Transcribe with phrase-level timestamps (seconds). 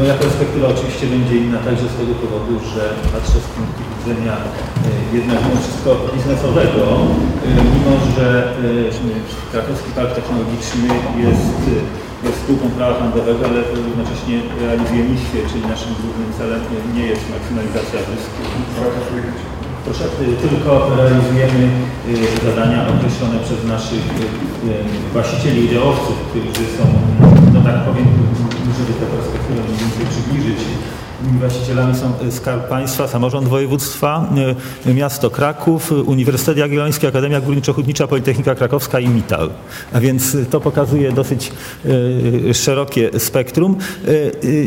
[0.00, 2.82] Moja perspektywa oczywiście będzie inna także z tego powodu, że
[3.14, 4.34] patrzę z punktu widzenia
[5.18, 6.82] jednak mimo wszystko biznesowego,
[7.74, 8.26] mimo że
[9.52, 10.86] Krakowski Park Technologiczny
[11.26, 11.56] jest,
[12.26, 16.62] jest spółką prawa handlowego, ale równocześnie realizuje misję, czyli naszym głównym celem
[16.96, 18.40] nie jest maksymalizacja zysku.
[19.84, 20.04] Proszę,
[20.44, 20.70] tylko
[21.00, 21.62] realizujemy
[22.48, 24.04] zadania określone przez naszych
[25.14, 26.84] właścicieli, udziałowców, którzy są,
[27.60, 28.08] no tak powiem,
[28.78, 30.60] żeby tę perspektywę mniej więcej przybliżyć,
[31.22, 34.32] Właścicielami są Skarb Państwa, Samorząd Województwa,
[34.94, 39.50] Miasto Kraków, Uniwersytet Jagielloński, Akademia Górniczo-Hutnicza, Politechnika Krakowska i Mital.
[39.92, 41.52] A więc to pokazuje dosyć
[42.52, 43.76] szerokie spektrum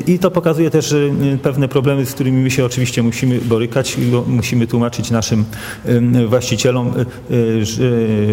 [0.07, 0.95] i to pokazuje też
[1.41, 5.45] pewne problemy, z którymi my się oczywiście musimy borykać, bo musimy tłumaczyć naszym
[6.27, 6.93] właścicielom,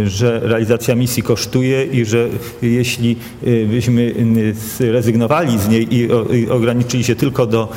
[0.04, 2.28] że realizacja misji kosztuje i że
[2.62, 3.16] jeśli
[3.66, 4.14] byśmy
[4.78, 6.10] zrezygnowali z niej i
[6.50, 7.68] ograniczyli się tylko do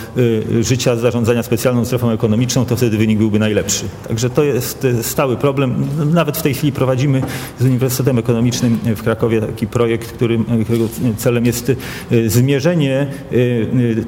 [0.61, 3.85] życia zarządzania specjalną strefą ekonomiczną, to wtedy wynik byłby najlepszy.
[4.07, 5.87] Także to jest stały problem.
[6.13, 7.21] Nawet w tej chwili prowadzimy
[7.59, 10.85] z Uniwersytetem Ekonomicznym w Krakowie taki projekt, którym, którego
[11.17, 11.71] celem jest
[12.27, 13.07] zmierzenie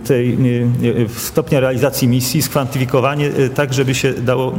[0.08, 0.38] tej
[1.18, 4.54] stopnia realizacji misji, skwantyfikowanie tak, żeby się dało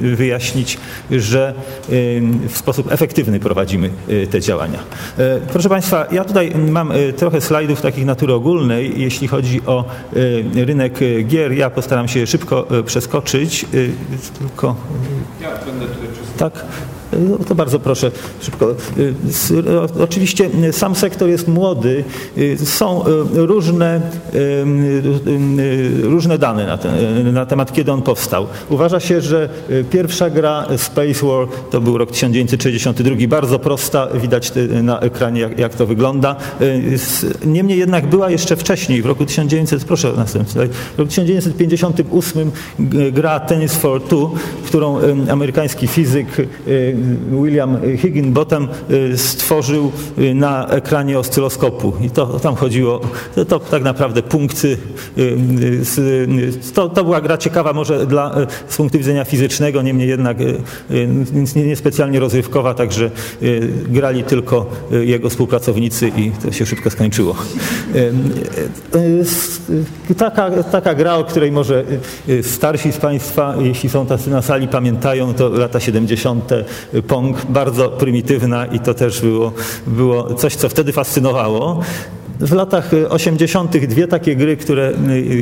[0.00, 0.78] wyjaśnić,
[1.10, 1.54] że
[2.48, 3.90] w sposób efektywny prowadzimy
[4.30, 4.78] te działania.
[5.52, 9.84] Proszę Państwa, ja tutaj mam trochę slajdów takich natury ogólnej, jeśli chodzi o
[10.54, 11.52] rynek rynek gier.
[11.52, 13.64] Ja postaram się szybko e, przeskoczyć.
[13.64, 13.66] E,
[14.38, 14.76] tylko...
[15.40, 16.08] Ja będę tutaj.
[16.38, 16.64] Tak?
[17.12, 18.74] No to bardzo proszę szybko.
[20.00, 22.04] Oczywiście sam sektor jest młody.
[22.64, 24.00] Są różne,
[26.02, 26.92] różne dane na, ten,
[27.32, 28.46] na, temat, kiedy on powstał.
[28.68, 29.48] Uważa się, że
[29.90, 33.16] pierwsza gra Space War to był rok 1962.
[33.28, 36.36] Bardzo prosta, widać na ekranie jak, jak to wygląda.
[37.46, 42.50] Niemniej jednak była jeszcze wcześniej, w roku 1900, proszę następny w roku 1958
[43.12, 44.34] gra Tennis for Two,
[44.66, 44.98] którą
[45.30, 46.26] amerykański fizyk
[47.30, 51.92] William Higginbottom y, stworzył y, na ekranie oscyloskopu.
[52.00, 53.00] I to tam chodziło,
[53.34, 54.76] to, to tak naprawdę punkty.
[55.18, 55.38] Y,
[56.74, 58.34] to, to, była gra ciekawa może dla,
[58.68, 60.36] z punktu widzenia fizycznego, niemniej jednak
[61.56, 63.10] niespecjalnie nie rozrywkowa, także
[63.88, 67.36] grali tylko jego współpracownicy i to się szybko skończyło.
[70.18, 71.84] Taka, taka gra, o której może
[72.42, 76.50] starsi z Państwa, jeśli są tacy na sali, pamiętają, to lata 70.
[77.08, 79.52] Pong, bardzo prymitywna i to też było,
[79.86, 81.80] było coś, co wtedy fascynowało.
[82.40, 83.76] W latach 80.
[83.86, 84.92] dwie takie gry, które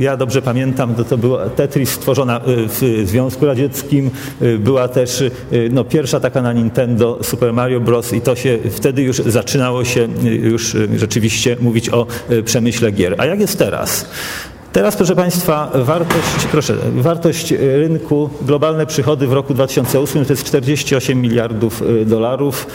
[0.00, 4.10] ja dobrze pamiętam, to, to była Tetris stworzona w Związku Radzieckim,
[4.58, 5.24] była też
[5.70, 8.12] no, pierwsza taka na Nintendo Super Mario Bros.
[8.12, 10.08] i to się wtedy już zaczynało się
[10.42, 12.06] już rzeczywiście mówić o
[12.44, 13.14] przemyśle gier.
[13.18, 14.08] A jak jest teraz?
[14.72, 21.20] Teraz, proszę Państwa, wartość, proszę, wartość rynku, globalne przychody w roku 2008 to jest 48
[21.20, 22.66] miliardów dolarów.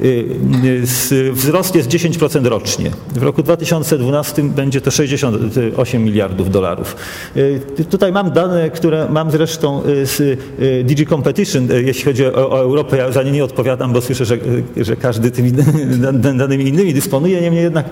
[0.00, 2.90] Y, wzrost jest 10% rocznie.
[3.14, 6.96] W roku 2012 będzie to 68 miliardów dolarów.
[7.90, 10.40] Tutaj mam dane, które mam zresztą z
[10.86, 12.96] DG Competition, jeśli chodzi o, o Europę.
[12.96, 14.38] Ja za nie nie odpowiadam, bo słyszę, że,
[14.76, 15.52] że każdy tymi
[16.38, 17.40] danymi innymi dysponuje.
[17.40, 17.86] Niemniej jednak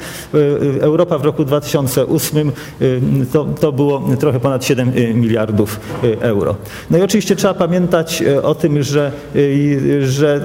[0.80, 2.52] Europa w roku 2008
[3.32, 5.81] to, to było trochę ponad 7 miliardów
[6.20, 6.56] euro.
[6.91, 9.12] No i oczywiście trzeba pamiętać o tym, że,
[10.00, 10.41] że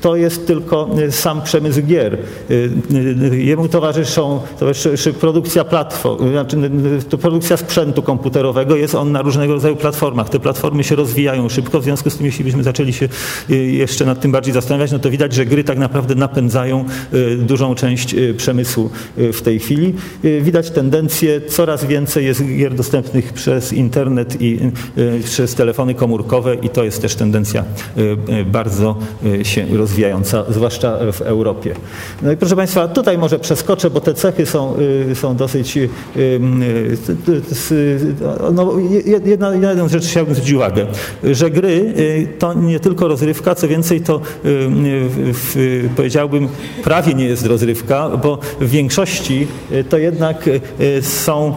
[0.00, 2.18] to jest tylko Y, sam przemysł gier.
[2.50, 2.70] Y,
[3.32, 6.56] y, jemu towarzyszą, towarzyszy produkcja platform, znaczy
[7.20, 8.76] produkcja sprzętu komputerowego.
[8.76, 10.28] Jest on na różnego rodzaju platformach.
[10.28, 13.08] Te platformy się rozwijają szybko, w związku z tym, jeśli byśmy zaczęli się
[13.48, 16.84] jeszcze nad tym bardziej zastanawiać, no to widać, że gry tak naprawdę napędzają
[17.38, 19.94] dużą część przemysłu w tej chwili.
[20.40, 24.58] Widać tendencję, coraz więcej jest gier dostępnych przez internet i
[25.24, 27.64] przez telefony komórkowe i to jest też tendencja
[28.46, 28.96] bardzo
[29.42, 31.74] się rozwijająca, zwłaszcza w Europie.
[32.22, 34.74] No i proszę Państwa, tutaj może przeskoczę, bo te cechy są,
[35.10, 35.76] y, są dosyć...
[35.76, 36.40] Y, y,
[38.52, 38.72] no,
[39.24, 40.86] jedna, jedną rzecz chciałbym zwrócić uwagę,
[41.24, 41.94] że gry
[42.38, 44.20] to nie tylko rozrywka, co więcej to
[45.96, 46.48] powiedziałbym
[46.84, 49.46] prawie nie jest rozrywka, bo w większości
[49.88, 50.50] to jednak
[51.00, 51.54] są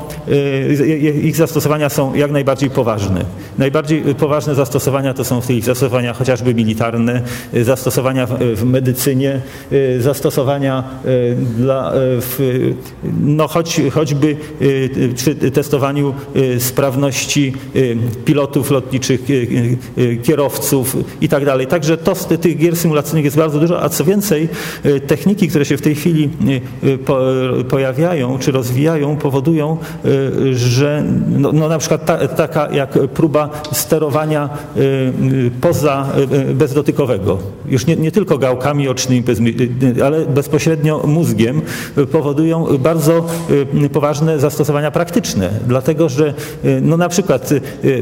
[1.24, 3.26] ich zastosowania są jak najbardziej poważne.
[3.58, 7.22] Najbardziej poważne zastosowania to są w zastosowania chociażby militarne,
[7.64, 9.42] zastosowania w medycynie,
[10.00, 10.84] zastosowania
[11.58, 12.72] dla, w,
[13.24, 14.36] no choć, choćby
[15.16, 16.14] przy testowaniu
[16.60, 17.54] sprawności
[18.26, 19.22] pilotów lotniczych,
[20.24, 21.68] kierowców i tak dalej.
[21.68, 24.50] Także to z tych gier symulacyjnych jest bardzo dużo, a co więcej,
[25.08, 26.30] techniki, które się w tej chwili
[27.70, 29.78] pojawiają czy rozwijają, powodują,
[30.54, 34.50] że no, no na przykład ta, taka jak próba sterowania
[35.62, 36.06] poza
[36.54, 39.24] bezdotykowego, już nie, nie tylko gałkami ocznymi,
[40.06, 41.62] ale bezpośrednio mózgiem,
[42.12, 43.26] powodują bardzo
[43.94, 46.34] poważne zastosowania praktyczne, dlatego że
[46.82, 47.50] no na przykład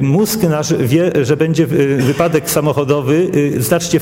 [0.01, 1.67] mózg nasz wie, że będzie
[1.97, 3.99] wypadek samochodowy znacznie,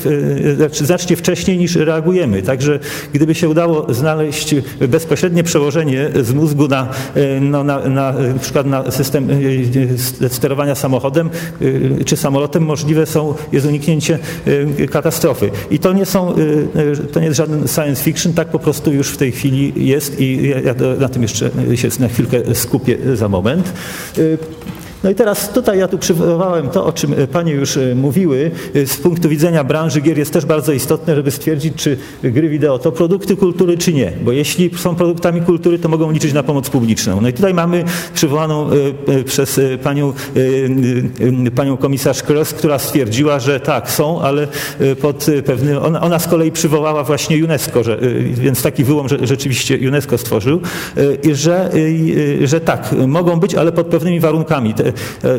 [0.72, 2.42] znacznie wcześniej niż reagujemy.
[2.42, 2.78] Także
[3.12, 4.54] gdyby się udało znaleźć
[4.88, 6.88] bezpośrednie przełożenie z mózgu na,
[7.40, 9.28] no, na, na przykład na system
[10.28, 11.30] sterowania samochodem
[12.04, 14.18] czy samolotem, możliwe są, jest uniknięcie
[14.90, 15.50] katastrofy.
[15.70, 16.34] I to nie są,
[17.12, 20.48] to nie jest żaden science fiction, tak po prostu już w tej chwili jest i
[20.64, 23.72] ja na tym jeszcze się na chwilkę skupię za moment.
[25.06, 28.50] No i teraz tutaj ja tu przywołałem to, o czym e, Panie już e, mówiły.
[28.74, 32.78] E, z punktu widzenia branży gier jest też bardzo istotne, żeby stwierdzić, czy gry wideo
[32.78, 34.12] to produkty kultury, czy nie.
[34.24, 37.20] Bo jeśli są produktami kultury, to mogą liczyć na pomoc publiczną.
[37.20, 38.70] No i tutaj mamy przywołaną
[39.24, 40.12] przez Panią,
[41.54, 44.48] panią komisarz Kros, która stwierdziła, że tak, są, ale
[45.00, 45.78] pod pewnym...
[45.82, 47.98] Ona, ona z kolei przywołała właśnie UNESCO, że,
[48.32, 50.60] więc taki wyłom rzeczywiście UNESCO stworzył,
[51.32, 51.70] że,
[52.44, 54.74] że tak, mogą być, ale pod pewnymi warunkami.
[54.84, 54.92] E,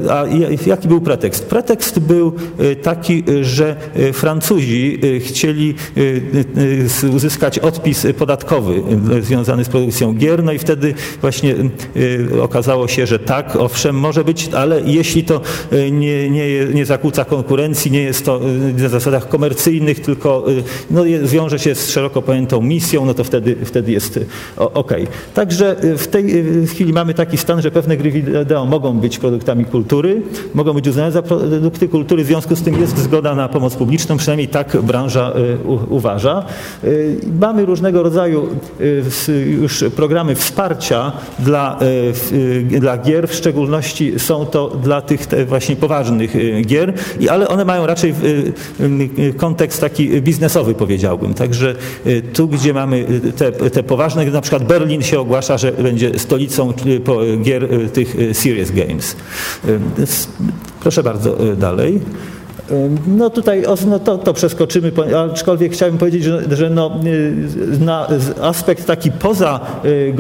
[0.10, 0.26] a
[0.66, 1.46] jaki był pretekst?
[1.46, 5.76] Pretekst był e, taki, że e, Francuzi chcieli
[7.14, 8.84] uzyskać odpis podatkowy
[9.22, 11.56] związany z produkcją gier, no i wtedy właśnie
[12.42, 15.42] okazało się, że tak, owszem, może być, ale jeśli to
[15.92, 18.42] nie, nie, nie zakłóca konkurencji, nie jest to
[18.78, 20.46] na zasadach komercyjnych, tylko
[20.92, 24.20] no, zwiąże się z szeroko pojętą misją, no to wtedy, wtedy jest
[24.56, 24.94] ok.
[25.34, 29.66] Także w tej chwili mamy taki stan, że pewne gry wideo mogą być produkowane produktami
[29.66, 30.22] kultury,
[30.54, 34.18] mogą być uznane za produkty kultury, w związku z tym jest zgoda na pomoc publiczną,
[34.18, 35.58] przynajmniej tak branża y,
[35.90, 36.46] uważa.
[36.84, 38.48] Y, mamy różnego rodzaju
[39.30, 41.80] y, już programy wsparcia dla,
[42.70, 46.34] dla gier, w szczególności są to dla tych właśnie poważnych
[46.66, 46.94] gier,
[47.30, 48.14] ale one mają raczej
[49.38, 51.34] kontekst taki biznesowy powiedziałbym.
[51.34, 51.76] Także
[52.34, 53.06] tu, gdzie mamy
[53.38, 56.74] te, te poważne, na przykład Berlin się ogłasza, że będzie stolicą
[57.44, 59.16] gier tych Serious Games.
[60.80, 62.02] Proszę bardzo dalej.
[63.08, 64.92] No tutaj no to, to przeskoczymy,
[65.32, 68.08] aczkolwiek chciałbym powiedzieć, że, że no, y, na
[68.42, 70.14] aspekt taki poza y,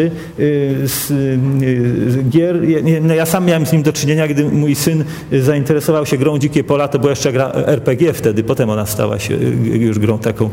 [0.00, 2.56] y, z gier,
[3.02, 6.64] no ja sam miałem z nim do czynienia, gdy mój syn zainteresował się grą Dzikie
[6.64, 10.50] Pola, to była jeszcze gra RPG wtedy, potem ona stała się już grą taką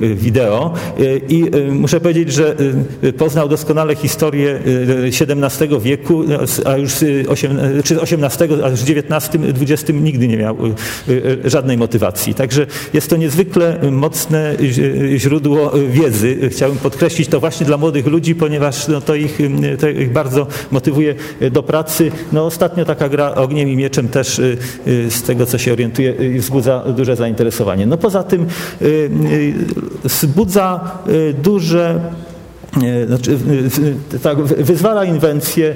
[0.00, 0.74] wideo.
[1.28, 2.56] I muszę powiedzieć, że
[3.18, 4.58] poznał doskonale historię
[5.06, 6.22] XVII wieku,
[6.64, 6.94] a już
[7.84, 9.30] czy XVIII, a już XIX,
[9.60, 9.71] XX
[10.04, 10.72] nigdy nie miał y,
[11.44, 12.34] y, żadnej motywacji.
[12.34, 14.56] Także jest to niezwykle mocne
[15.16, 16.50] źródło wiedzy.
[16.50, 19.38] Chciałbym podkreślić to właśnie dla młodych ludzi, ponieważ no, to, ich,
[19.80, 21.14] to ich bardzo motywuje
[21.50, 22.10] do pracy.
[22.32, 24.58] No, ostatnio taka gra ogniem i mieczem też y,
[25.10, 27.86] z tego, co się orientuje, wzbudza duże zainteresowanie.
[27.86, 28.46] No poza tym
[30.04, 30.80] wzbudza
[31.42, 32.00] duże
[33.06, 33.38] znaczy,
[34.22, 35.74] tak, wyzwala inwencję,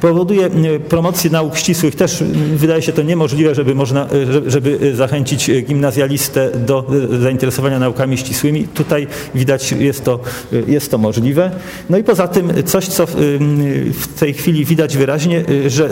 [0.00, 1.94] powoduje e, promocję nauk ścisłych.
[1.94, 2.22] Też
[2.54, 8.68] wydaje się to niemożliwe, żeby, można, e, żeby zachęcić gimnazjalistę do e, zainteresowania naukami ścisłymi.
[8.74, 10.20] Tutaj widać, jest to,
[10.66, 11.50] jest to możliwe.
[11.90, 15.88] No i poza tym coś, co w tej chwili widać wyraźnie, że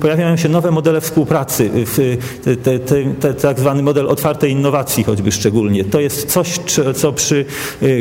[0.00, 1.70] pojawiają się nowe modele współpracy,
[3.20, 5.84] te, tak zwany model otwartej innowacji choćby szczególnie.
[5.84, 6.58] To jest coś,
[6.96, 7.44] co przy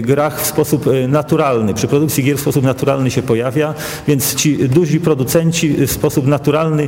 [0.01, 3.73] grach w sposób naturalny, przy produkcji gier w sposób naturalny się pojawia,
[4.07, 6.87] więc ci duzi producenci producenci w sposób naturalny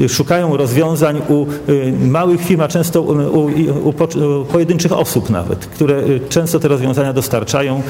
[0.00, 5.66] y, szukają rozwiązań u y, małych firm, a często u, u, u pojedynczych osób nawet,
[5.66, 7.82] które y, często te rozwiązania dostarczają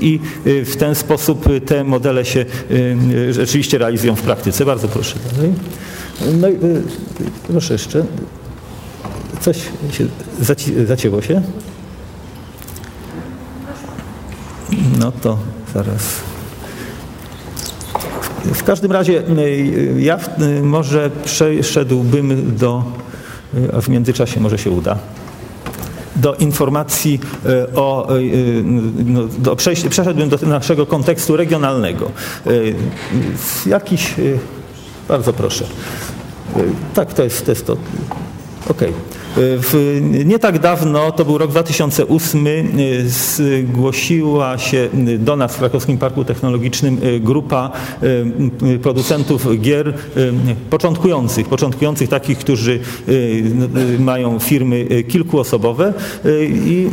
[0.00, 2.44] i w ten sposób te modele się
[3.30, 4.64] rzeczywiście realizują w praktyce.
[4.64, 5.52] Bardzo proszę dalej.
[6.40, 6.56] No i
[7.48, 8.04] proszę jeszcze.
[9.40, 9.56] Coś
[9.90, 10.06] się
[10.40, 11.42] zaci zacięło się?
[14.98, 15.38] No to
[15.74, 16.27] zaraz.
[18.54, 22.84] W każdym razie y, ja y, może przeszedłbym do,
[23.54, 24.98] y, a w międzyczasie może się uda,
[26.16, 27.20] do informacji
[27.74, 28.08] o,
[29.04, 32.10] no, do przeszedłbym do naszego kontekstu regionalnego.
[33.66, 34.14] Jakiś,
[35.08, 35.64] bardzo proszę.
[36.94, 37.72] Tak, to jest, to jest to.
[37.72, 38.88] Okej.
[38.88, 39.27] Okay.
[39.40, 42.46] W, nie tak dawno, to był rok 2008,
[43.06, 47.70] zgłosiła się do nas w Krakowskim Parku Technologicznym grupa
[48.82, 49.94] producentów gier
[50.70, 52.80] początkujących, początkujących takich, którzy
[53.98, 55.92] mają firmy kilkuosobowe
[56.64, 56.88] i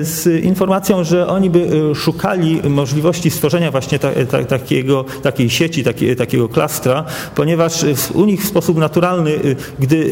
[0.00, 6.16] z informacją, że oni by szukali możliwości stworzenia właśnie ta, ta, takiego, takiej sieci, taki,
[6.16, 9.32] takiego klastra, ponieważ u nich w sposób naturalny,
[9.78, 10.10] gdy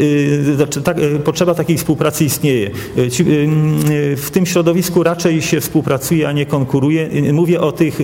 [0.84, 2.66] tak, potrzeba takiej takiej współpracy istnieje.
[2.66, 7.08] E, e, w tym środowisku raczej się współpracuje, a nie konkuruje.
[7.08, 7.98] E, mówię o tych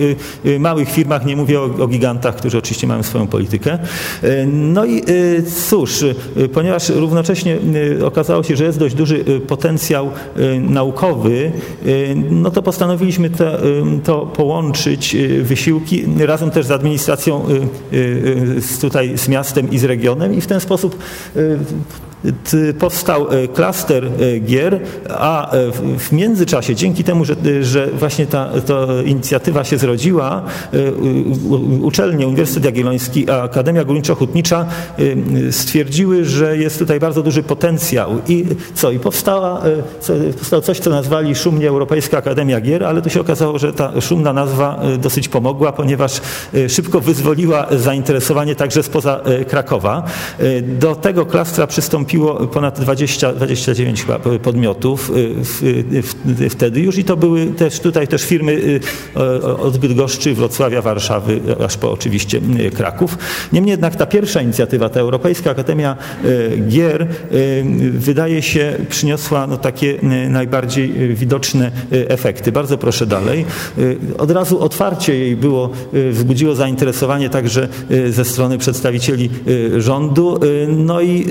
[0.59, 3.79] małych firmach, nie mówię o, o gigantach, którzy oczywiście mają swoją politykę.
[4.47, 5.01] No i
[5.69, 6.05] cóż,
[6.53, 7.57] ponieważ równocześnie
[8.05, 10.09] okazało się, że jest dość duży potencjał
[10.59, 11.51] naukowy,
[12.29, 13.45] no to postanowiliśmy to,
[14.03, 17.45] to połączyć wysiłki razem też z administracją
[18.81, 20.97] tutaj z miastem i z regionem i w ten sposób
[22.79, 28.49] powstał e, klaster e, gier, a e, w międzyczasie, dzięki temu, że, że właśnie ta,
[28.67, 28.73] ta
[29.05, 30.43] inicjatywa się zrodziła,
[31.81, 34.65] uczelnie, Uniwersytet Jagielloński, a Akademia Górniczo-Hutnicza
[35.51, 38.91] stwierdziły, że jest tutaj bardzo duży potencjał i co?
[38.91, 39.61] I powstała,
[40.37, 44.33] powstało coś, co nazwali szumnie Europejska Akademia Gier, ale to się okazało, że ta szumna
[44.33, 46.21] nazwa dosyć pomogła, ponieważ
[46.67, 50.03] szybko wyzwoliła zainteresowanie także spoza Krakowa.
[50.61, 55.11] Do tego klastra przystąpiło wystąpiło ponad 20, 29 chyba podmiotów
[56.41, 58.79] y, wtedy już i to były też tutaj też firmy
[59.59, 62.41] od Bydgoszczy, Wrocławia, Warszawy, aż po oczywiście
[62.75, 63.17] Kraków.
[63.53, 65.97] Niemniej jednak ta pierwsza inicjatywa, ta Europejska Akademia
[66.67, 67.07] Gier
[67.91, 69.97] wydaje się przyniosła no, takie
[70.29, 72.51] najbardziej widoczne efekty.
[72.51, 73.45] Bardzo proszę dalej.
[74.17, 75.69] Od razu otwarcie jej było,
[76.11, 77.67] wzbudziło zainteresowanie także
[78.09, 79.29] ze strony przedstawicieli
[79.77, 80.39] rządu.
[80.67, 81.25] No i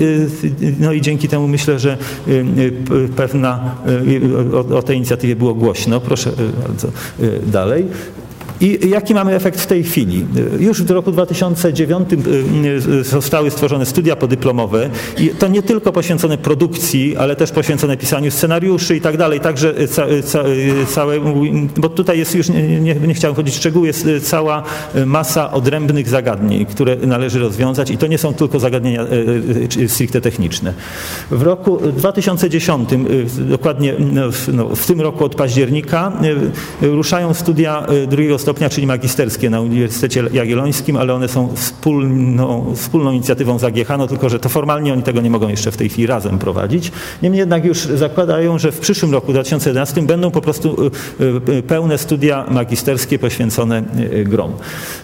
[0.79, 3.75] no i dzięki temu myślę, że y, y, pewna
[4.07, 6.01] y, o, o tej inicjatywie było głośno.
[6.01, 6.31] Proszę
[6.67, 6.87] bardzo
[7.47, 7.85] dalej.
[8.63, 10.25] I jaki mamy efekt w tej chwili?
[10.59, 12.09] Już w roku 2009
[13.01, 18.95] zostały stworzone studia podyplomowe i to nie tylko poświęcone produkcji, ale też poświęcone pisaniu scenariuszy
[18.95, 19.39] i tak dalej.
[19.39, 20.05] Także ca,
[20.87, 21.15] całe,
[21.77, 24.63] bo tutaj jest już, nie, nie, chciałem chodzić w szczegóły, jest cała
[25.05, 29.05] masa odrębnych zagadnień, które należy rozwiązać i to nie są tylko zagadnienia
[29.87, 30.73] stricte techniczne.
[31.31, 32.89] W roku 2010,
[33.37, 34.21] dokładnie no,
[34.53, 36.11] no, w tym roku od października,
[36.81, 43.59] ruszają studia drugiego stopnia, czyli magisterskie na Uniwersytecie Jagiellońskim, ale one są wspólną, wspólną inicjatywą
[43.59, 46.07] z AGH, no tylko że to formalnie oni tego nie mogą jeszcze w tej chwili
[46.07, 46.91] razem prowadzić.
[47.23, 51.97] Niemniej jednak już zakładają, że w przyszłym roku 2011 będą po prostu y, y, pełne
[51.97, 53.83] studia magisterskie poświęcone
[54.13, 54.51] y, grom.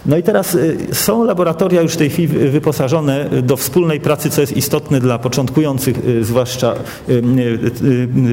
[0.05, 0.57] No i teraz
[0.93, 5.99] są laboratoria już w tej chwili wyposażone do wspólnej pracy, co jest istotne dla początkujących,
[6.21, 6.75] zwłaszcza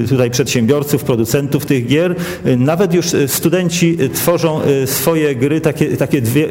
[0.08, 2.14] tutaj przedsiębiorców, producentów tych gier.
[2.56, 4.60] Nawet już studenci tworzą
[5.06, 6.48] swoje gry, takie, takie dwie,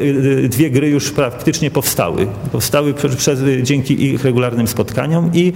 [0.48, 2.26] dwie gry już praktycznie powstały.
[2.52, 5.52] Powstały przez, dzięki ich regularnym spotkaniom i,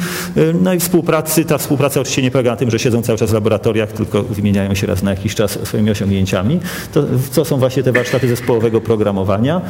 [0.62, 1.45] no i współpracy.
[1.45, 4.75] Ta współpraca oczywiście nie polega na tym, że siedzą cały czas w laboratoriach, tylko wymieniają
[4.75, 6.61] się raz na jakiś czas swoimi osiągnięciami.
[6.92, 9.61] To, co są właśnie te warsztaty zespołowego programowania.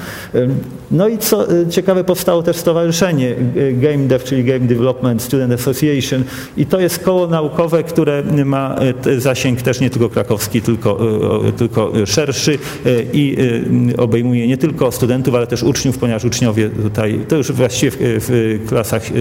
[0.91, 3.35] No i co ciekawe, powstało też stowarzyszenie
[3.73, 6.25] Game Dev, czyli Game Development Student Association
[6.57, 8.77] i to jest koło naukowe, które ma
[9.19, 11.01] zasięg też nie tylko krakowski, tylko,
[11.57, 12.59] tylko szerszy
[13.13, 13.37] i
[13.91, 18.27] y, obejmuje nie tylko studentów, ale też uczniów, ponieważ uczniowie tutaj, to już właściwie w,
[18.29, 19.13] w klasach, y,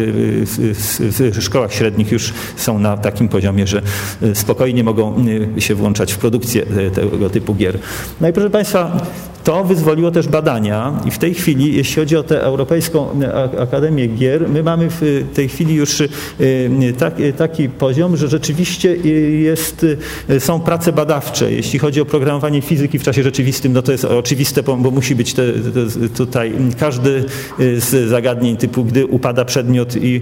[0.45, 3.81] w, w szkołach średnich już są na takim poziomie, że
[4.23, 5.25] y, spokojnie mogą
[5.57, 7.79] się włączać w produkcję tego typu gier.
[8.21, 9.01] No i proszę Państwa,
[9.49, 13.07] to wyzwoliło też badania i w tej chwili, jeśli chodzi o tę Europejską
[13.59, 16.03] Akademię Gier, my mamy w tej chwili już
[17.37, 18.95] taki poziom, że rzeczywiście
[19.41, 19.85] jest,
[20.39, 21.51] są prace badawcze.
[21.51, 25.33] Jeśli chodzi o programowanie fizyki w czasie rzeczywistym, no to jest oczywiste, bo, musi być
[25.33, 27.23] te, te, tutaj każdy
[27.59, 30.21] z zagadnień typu, gdy upada przedmiot i,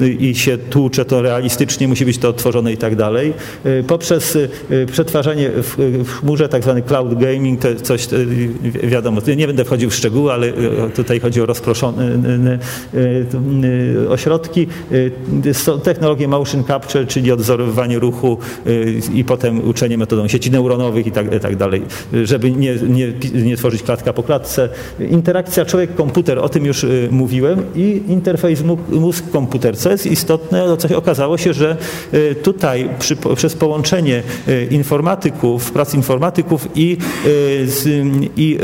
[0.00, 3.32] i, i się tłucze, to realistycznie musi być to odtworzone i tak dalej.
[3.86, 4.38] Poprzez
[4.92, 8.06] przetwarzanie w, w chmurze, tak zwany cloud gaming, to coś
[8.82, 10.52] wiadomo, nie będę wchodził w szczegóły, ale
[10.94, 12.18] tutaj chodzi o rozproszone
[14.08, 14.66] ośrodki.
[15.82, 18.38] Technologie motion capture, czyli odzorowywanie ruchu
[19.14, 21.82] i potem uczenie metodą sieci neuronowych i tak, tak dalej,
[22.24, 23.12] żeby nie, nie,
[23.44, 24.68] nie tworzyć klatka po klatce.
[25.10, 31.52] Interakcja człowiek-komputer, o tym już mówiłem i interfejs mózg-komputer, co jest istotne, co okazało się,
[31.52, 31.76] że
[32.42, 34.22] tutaj przy, przez połączenie
[34.70, 36.96] informatyków, prac informatyków i,
[37.64, 38.03] z,
[38.36, 38.58] i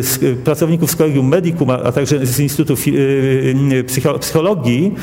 [0.00, 2.74] z pracowników z Kolegium Medicum, a także z Instytutu
[4.20, 4.94] Psychologii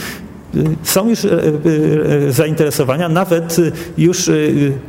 [0.84, 3.58] są już e, e, zainteresowania, nawet
[3.98, 4.34] już e,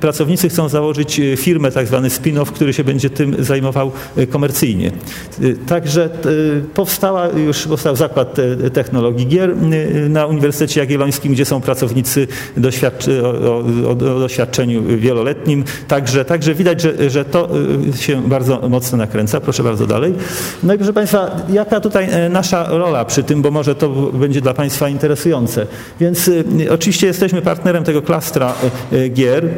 [0.00, 3.92] pracownicy chcą założyć firmę, tak zwany spin-off, który się będzie tym zajmował
[4.30, 4.90] komercyjnie.
[5.66, 6.10] Także
[6.74, 8.36] powstała już powstał zakład
[8.72, 9.56] technologii gier
[10.08, 12.26] na Uniwersytecie Jagiellońskim, gdzie są pracownicy
[13.22, 15.64] o, o, o, doświadczeniu wieloletnim.
[15.88, 17.48] Także, także widać, że, że to
[17.96, 19.40] się bardzo mocno nakręca.
[19.40, 20.14] Proszę bardzo dalej.
[20.62, 24.54] No i proszę Państwa, jaka tutaj nasza rola przy tym, bo może to będzie dla
[24.54, 25.49] Państwa interesujące.
[26.00, 28.54] Więc y, oczywiście jesteśmy partnerem tego klastra
[28.92, 29.48] y, gier.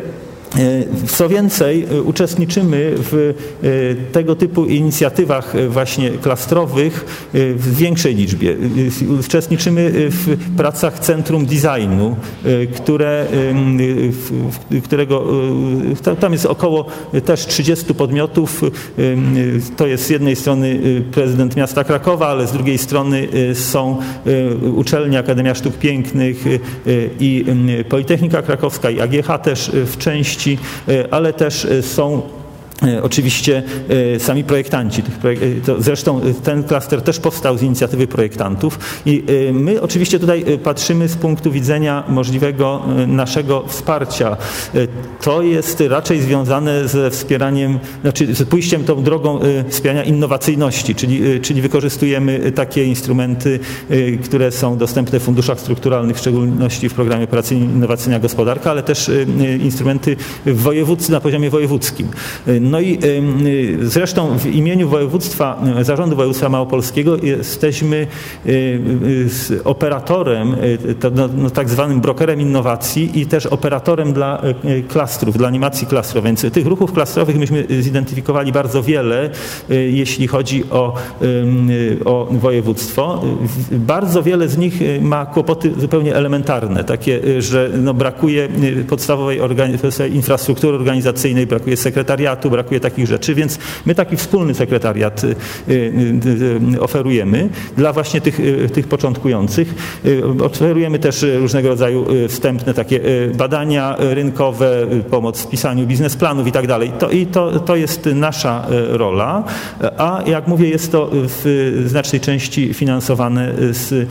[0.58, 8.56] E, co więcej, e, uczestniczymy w e, tego typu inicjatywach właśnie klastrowych w większej liczbie.
[9.20, 12.16] Uczestniczymy w pracach Centrum Designu,
[12.76, 13.26] które,
[14.84, 15.24] którego
[16.20, 16.86] tam jest około
[17.24, 18.62] też 30 podmiotów.
[19.76, 20.80] To jest z jednej strony
[21.12, 23.96] prezydent miasta Krakowa, ale z drugiej strony są
[24.76, 26.44] uczelnia Akademia Sztuk Pięknych
[27.20, 27.44] i
[27.88, 30.58] Politechnika Krakowska i AGH też w części E,
[31.10, 32.22] ale też e, są
[33.02, 33.62] oczywiście
[34.14, 35.02] e, sami projektanci.
[35.02, 41.16] E, zresztą ten klaster też powstał z inicjatywy projektantów i my oczywiście tutaj patrzymy z
[41.16, 44.36] punktu widzenia możliwego naszego wsparcia.
[45.20, 51.62] To jest raczej związane ze wspieraniem, znaczy z pójściem tą drogą wspierania innowacyjności, czyli, czyli
[51.62, 53.58] wykorzystujemy takie instrumenty,
[54.24, 59.10] które są dostępne w funduszach strukturalnych, w szczególności w programie operacyjnym Innowacyjna Gospodarka, ale też
[59.60, 60.62] instrumenty w
[61.08, 62.08] na poziomie wojewódzkim.
[62.72, 62.98] No i
[63.82, 68.06] zresztą w imieniu województwa, Zarządu Województwa Małopolskiego jesteśmy
[69.64, 70.56] operatorem,
[71.14, 74.42] no, no, tak zwanym brokerem innowacji i też operatorem dla
[74.88, 76.28] klastrów, dla animacji klastrowej.
[76.28, 79.30] Więc tych ruchów klastrowych myśmy zidentyfikowali bardzo wiele,
[79.68, 80.94] jeśli chodzi o,
[82.04, 83.22] o województwo.
[83.72, 88.48] Bardzo wiele z nich ma kłopoty zupełnie elementarne, takie, że no brakuje
[88.88, 89.40] podstawowej
[90.12, 95.34] infrastruktury organizacyjnej, brakuje sekretariatu, brakuje takich rzeczy, więc my taki wspólny sekretariat y,
[95.68, 95.74] y,
[96.74, 98.40] y, oferujemy dla właśnie tych,
[98.72, 99.74] tych początkujących.
[100.44, 103.00] Oferujemy też różnego rodzaju wstępne takie
[103.34, 106.92] badania rynkowe, pomoc w pisaniu biznesplanów i tak dalej.
[106.98, 109.44] To, I to, to jest nasza rola,
[109.98, 114.08] a jak mówię, jest to w znacznej części finansowane z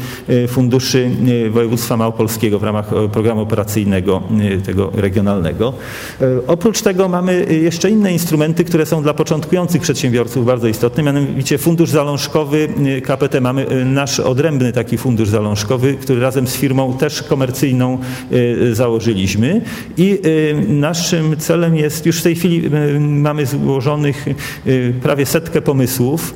[0.47, 1.11] funduszy
[1.49, 4.21] województwa małopolskiego w ramach programu operacyjnego
[4.65, 5.73] tego regionalnego.
[6.47, 11.89] Oprócz tego mamy jeszcze inne instrumenty, które są dla początkujących przedsiębiorców bardzo istotne, mianowicie fundusz
[11.89, 12.67] zalążkowy
[12.97, 13.41] y, KPT.
[13.41, 17.97] Mamy y, nasz odrębny taki fundusz zalążkowy, który razem z firmą też komercyjną
[18.31, 19.61] y, założyliśmy
[19.97, 20.19] i
[20.67, 24.25] naszym celem jest, już w tej chwili mamy złożonych
[25.03, 26.33] prawie setkę pomysłów.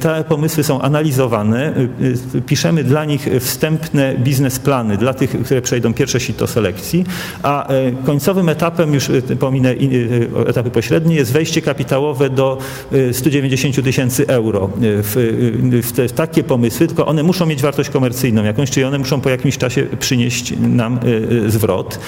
[0.00, 1.74] Te pomysły są analizowane,
[2.46, 7.04] piszemy dla nich wstępne biznesplany, dla tych, które przejdą pierwsze sito selekcji,
[7.42, 7.68] a
[8.06, 9.74] końcowym etapem, już pominę
[10.46, 12.58] etapy pośrednie, jest wejście wejście kapitałowe do
[13.12, 17.46] 190 y, tysięcy euro y, w, y, w, te, w, takie pomysły, tylko one muszą
[17.46, 20.98] mieć wartość komercyjną jakąś, czyli one muszą po jakimś czasie przynieść nam
[21.46, 21.98] zwrot.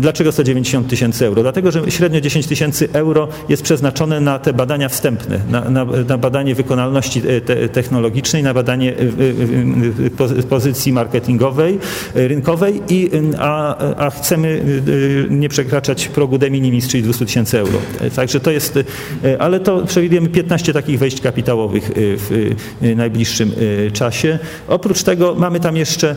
[0.00, 1.42] Dlaczego 190 tysięcy euro?
[1.42, 6.18] Dlatego, że średnio 10 tysięcy euro jest przeznaczone na te badania wstępne, na, na, na
[6.18, 8.92] badanie wykonalności te, technologicznej, na badanie
[10.48, 11.78] pozycji marketingowej,
[12.14, 14.62] rynkowej, i, a, a chcemy
[15.30, 17.78] nie przekraczać progu de minimis, czyli 200 tysięcy euro.
[18.10, 18.76] Także to jest,
[19.24, 23.52] e, ale to przewidujemy 15 takich wejść kapitałowych e, w e, najbliższym
[23.92, 24.38] czasie.
[24.68, 26.16] Oprócz tego mamy tam jeszcze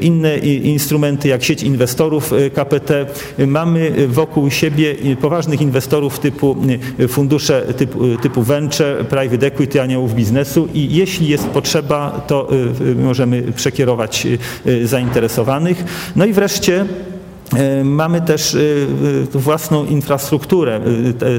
[0.00, 3.06] inne instrumenty jak sieć inwestorów KPT.
[3.46, 6.56] Mamy wokół siebie poważnych inwestorów typu
[7.08, 12.48] fundusze typu, typu venture, private equity, aniołów biznesu i jeśli jest potrzeba, to
[12.96, 14.26] możemy przekierować
[14.84, 15.84] zainteresowanych.
[16.16, 16.86] No i wreszcie
[17.84, 18.56] Mamy też
[19.34, 20.80] własną infrastrukturę,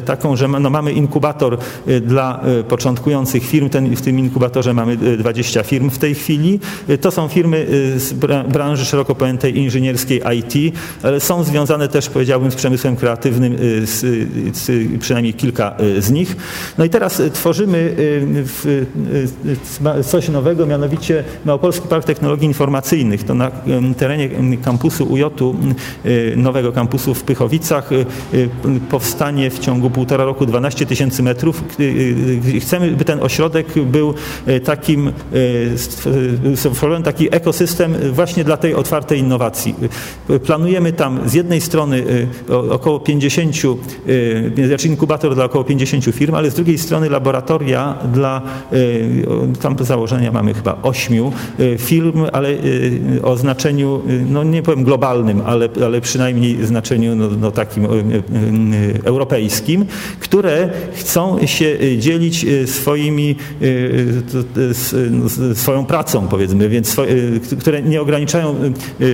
[0.06, 1.58] taką, że no mamy inkubator
[2.02, 3.70] dla początkujących firm.
[3.70, 6.60] Ten, w tym inkubatorze mamy 20 firm w tej chwili.
[7.02, 7.66] To są firmy
[7.98, 8.14] z
[8.48, 14.00] branży szeroko pojętej inżynierskiej IT, ale są związane też, powiedziałbym, z przemysłem kreatywnym, z,
[14.58, 16.36] z, przynajmniej kilka z nich.
[16.78, 17.96] No i teraz tworzymy
[20.06, 23.24] coś nowego, mianowicie Małopolski Park Technologii Informacyjnych.
[23.24, 23.52] To na
[23.98, 24.30] terenie
[24.64, 25.97] kampusu UJ Y,
[26.36, 27.92] nowego kampusu w Pychowicach.
[27.92, 28.50] Y, y,
[28.90, 31.64] powstanie w ciągu półtora roku 12 tysięcy metrów.
[32.62, 34.14] Chcemy, by ten ośrodek był
[34.64, 35.12] takim,
[36.56, 39.76] stworzony taki ekosystem właśnie dla tej otwartej innowacji.
[40.46, 42.04] Planujemy tam z jednej strony
[42.70, 43.56] około 50,
[44.68, 48.42] znaczy inkubator dla około 50 firm, ale z drugiej strony laboratoria dla,
[49.62, 51.32] tam założenia mamy chyba 8
[51.78, 52.50] firm, ale
[53.24, 57.92] o znaczeniu, no nie powiem globalnym, ale, ale przynajmniej znaczeniu no, no takim e, e,
[59.04, 59.86] europejskim,
[60.20, 63.36] które chcą się dzielić e, swoimi,
[65.12, 66.96] no, swoją pracą powiedzmy, więc
[67.60, 68.56] które nie ograniczają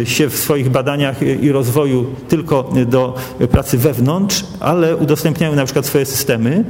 [0.05, 3.15] się w swoich badaniach i rozwoju tylko do
[3.51, 6.63] pracy wewnątrz, ale udostępniają na przykład swoje systemy,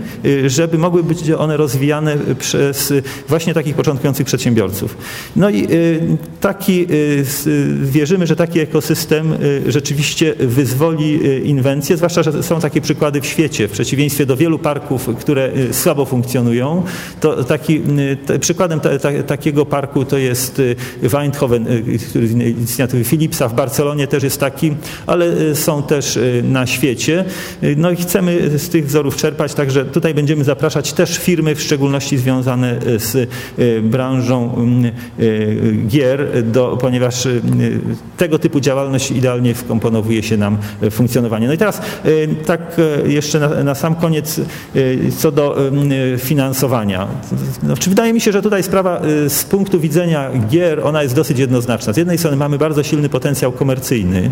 [0.45, 2.93] żeby mogły być one rozwijane przez
[3.27, 4.97] właśnie takich początkujących przedsiębiorców.
[5.35, 5.67] No i
[6.41, 6.87] taki,
[7.81, 9.33] wierzymy, że taki ekosystem
[9.67, 9.92] rzeczywiście
[10.39, 13.67] wyzwoli y, inwencję, zwłaszcza, że są takie przykłady w świecie.
[13.67, 16.83] W przeciwieństwie do wielu parków, które y, słabo funkcjonują,
[17.19, 17.81] to taki,
[18.29, 20.61] y, przykładem ta, ta, takiego parku to jest
[21.01, 21.65] Weindhoven,
[22.09, 23.47] który z inicjatywy Philipsa.
[23.47, 24.75] W Barcelonie też jest taki,
[25.07, 27.25] ale są też na świecie.
[27.77, 32.17] No i chcemy z tych wzorów czerpać, także tutaj będziemy zapraszać też firmy, w szczególności
[32.17, 33.29] związane z
[33.83, 34.91] branżą mm,
[35.87, 37.27] gier, do, ponieważ
[38.17, 40.57] tego typu działalność idealnie wkomponowuje się nam
[40.91, 41.47] funkcjonowanie.
[41.47, 41.81] No i teraz
[42.45, 42.61] tak
[43.05, 44.41] jeszcze na, na sam koniec
[45.17, 45.57] co do
[46.17, 47.07] finansowania.
[47.63, 51.39] No, czy wydaje mi się, że tutaj sprawa z punktu widzenia gier, ona jest dosyć
[51.39, 51.93] jednoznaczna.
[51.93, 54.29] Z jednej strony mamy bardzo silny potencjał komercyjny,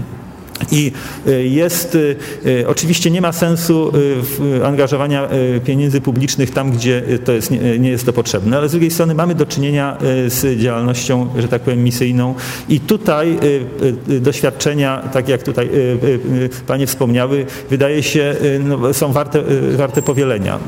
[0.72, 0.92] i
[1.28, 3.92] y, jest, y, y, oczywiście nie ma sensu
[4.66, 5.30] angażowania
[5.66, 9.36] pieniędzy publicznych tam, gdzie to jest, nie jest to potrzebne, ale z drugiej strony mamy
[9.36, 9.98] do czynienia
[10.28, 12.36] z działalnością, że tak powiem, misyjną.
[12.70, 13.40] I tutaj
[14.08, 15.70] doświadczenia, tak jak tutaj
[16.68, 19.44] Panie wspomniały, wydaje się, no, są warte,
[19.76, 20.60] warte powielenia.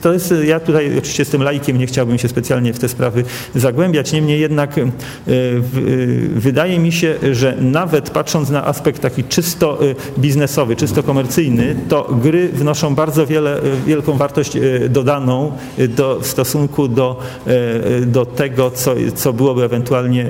[0.00, 4.12] To jest, ja tutaj oczywiście jestem laikiem, nie chciałbym się specjalnie w te sprawy zagłębiać,
[4.12, 4.80] niemniej jednak
[6.34, 12.16] wydaje mi się, że nawet patrząc na aspekt taki czysto y, biznesowy, czysto komercyjny, to
[12.22, 15.52] gry wnoszą bardzo wiele, y, wielką wartość y, dodaną
[15.88, 17.20] do, w stosunku do,
[18.06, 20.26] do tego, co, co byłoby ewentualnie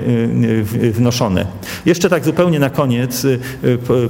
[0.92, 1.46] wnoszone.
[1.86, 3.26] Jeszcze tak zupełnie na koniec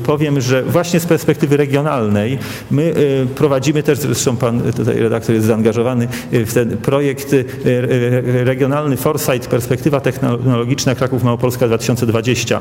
[0.07, 2.39] powiem, że właśnie z perspektywy regionalnej
[2.71, 2.95] my
[3.35, 7.35] prowadzimy też, zresztą pan tutaj redaktor jest zaangażowany w ten projekt
[8.25, 12.61] regionalny Foresight, perspektywa technologiczna Kraków Małopolska 2020.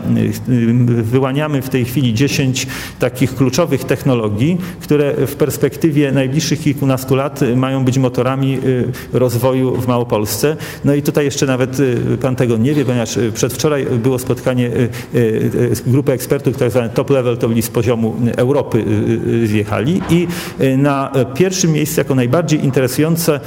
[0.88, 2.68] Wyłaniamy w tej chwili 10
[3.00, 9.88] takich kluczowych technologii, które w perspektywie najbliższych kilkunastu lat mają być motorami y, rozwoju w
[9.88, 10.58] Małopolsce.
[10.86, 14.72] No i tutaj jeszcze nawet y, pan tego nie wie, ponieważ y, przedwczoraj było spotkanie
[15.88, 18.84] grupy ekspertów, tak zwane top level, to byli z poziomu Europy
[19.46, 20.28] zjechali i
[20.78, 23.40] na pierwszym miejscu jako najbardziej interesujące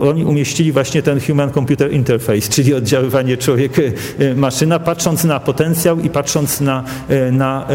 [0.00, 6.60] oni umieścili właśnie ten human computer interface, czyli oddziaływanie człowiek-maszyna, patrząc na potencjał i patrząc
[6.60, 6.84] na
[7.32, 7.68] na,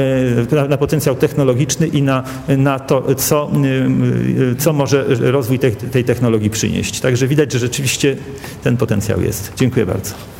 [0.69, 3.51] na potencjał technologiczny i na, na to, co,
[4.57, 6.99] co może rozwój tej, tej technologii przynieść.
[6.99, 8.15] Także widać, że rzeczywiście
[8.63, 9.51] ten potencjał jest.
[9.55, 10.36] Dziękuję bardzo.